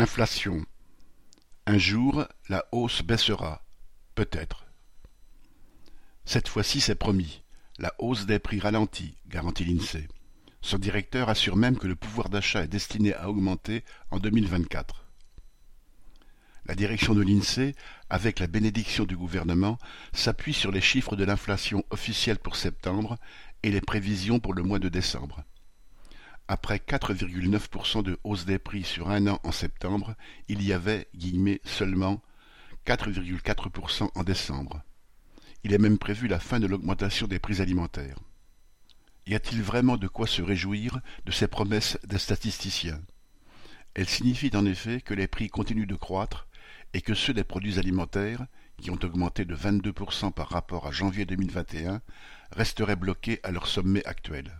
[0.00, 0.64] Inflation.
[1.66, 3.64] Un jour, la hausse baissera.
[4.14, 4.64] Peut-être.
[6.24, 7.42] Cette fois-ci, c'est promis.
[7.78, 10.06] La hausse des prix ralentit, garantit l'INSEE.
[10.60, 13.82] Son directeur assure même que le pouvoir d'achat est destiné à augmenter
[14.12, 15.04] en 2024.
[16.66, 17.74] La direction de l'INSEE,
[18.08, 19.78] avec la bénédiction du gouvernement,
[20.12, 23.18] s'appuie sur les chiffres de l'inflation officielle pour septembre
[23.64, 25.42] et les prévisions pour le mois de décembre.
[26.50, 30.14] Après 4,9% de hausse des prix sur un an en septembre,
[30.48, 31.06] il y avait
[31.64, 32.22] seulement
[32.86, 34.82] 4,4% en décembre.
[35.62, 38.18] Il est même prévu la fin de l'augmentation des prix alimentaires.
[39.26, 43.02] Y a-t-il vraiment de quoi se réjouir de ces promesses des statisticiens?
[43.92, 46.48] Elles signifient en effet que les prix continuent de croître
[46.94, 48.46] et que ceux des produits alimentaires,
[48.80, 52.00] qui ont augmenté de 22% par rapport à janvier 2021,
[52.52, 54.58] resteraient bloqués à leur sommet actuel.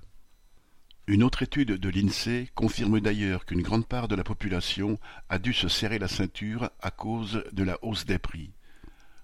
[1.08, 4.98] Une autre étude de l'INSEE confirme d'ailleurs qu'une grande part de la population
[5.30, 8.52] a dû se serrer la ceinture à cause de la hausse des prix.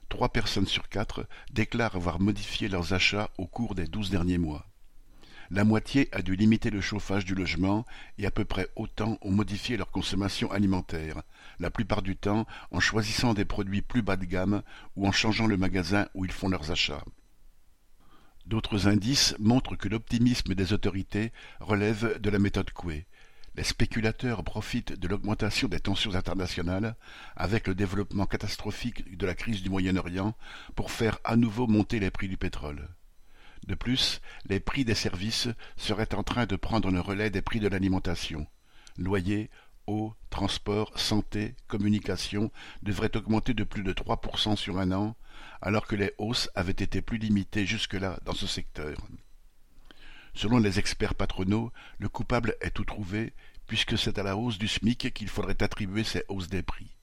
[0.08, 4.66] Trois personnes sur quatre déclarent avoir modifié leurs achats au cours des douze derniers mois.
[5.50, 7.84] La moitié a dû limiter le chauffage du logement
[8.16, 11.20] et à peu près autant ont modifié leur consommation alimentaire,
[11.58, 14.62] la plupart du temps en choisissant des produits plus bas de gamme
[14.96, 17.04] ou en changeant le magasin où ils font leurs achats.
[18.46, 23.06] D'autres indices montrent que l'optimisme des autorités relève de la méthode Coué.
[23.56, 26.96] Les spéculateurs profitent de l'augmentation des tensions internationales,
[27.36, 30.34] avec le développement catastrophique de la crise du Moyen-Orient,
[30.74, 32.88] pour faire à nouveau monter les prix du pétrole.
[33.66, 37.60] De plus, les prix des services seraient en train de prendre le relais des prix
[37.60, 38.46] de l'alimentation.
[38.98, 39.50] Loyers,
[39.86, 42.50] eau, transport, santé, communication
[42.82, 45.16] devraient augmenter de plus de 3% sur un an,
[45.62, 48.96] alors que les hausses avaient été plus limitées jusque-là dans ce secteur.
[50.34, 53.32] Selon les experts patronaux, le coupable est tout trouvé,
[53.66, 56.96] puisque c'est à la hausse du SMIC qu'il faudrait attribuer ces hausses des prix.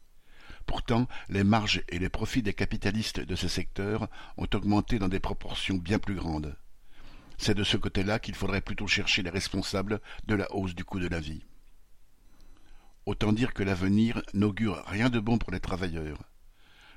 [0.65, 4.07] Pourtant, les marges et les profits des capitalistes de ces secteurs
[4.37, 6.55] ont augmenté dans des proportions bien plus grandes.
[7.37, 10.99] C'est de ce côté-là qu'il faudrait plutôt chercher les responsables de la hausse du coût
[10.99, 11.43] de la vie.
[13.05, 16.21] Autant dire que l'avenir n'augure rien de bon pour les travailleurs.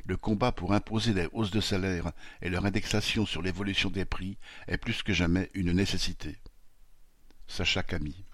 [0.04, 4.37] Le combat pour imposer des hausses de salaire et leur indexation sur l'évolution des prix
[4.69, 6.37] est plus que jamais une nécessité.
[7.47, 8.25] Sacha Camille